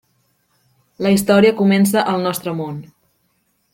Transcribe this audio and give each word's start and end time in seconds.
La 1.07 1.11
història 1.15 1.53
comença 1.59 2.05
al 2.15 2.25
nostre 2.29 2.55
món. 2.63 2.81